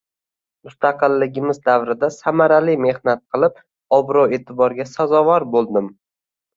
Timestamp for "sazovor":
4.99-5.51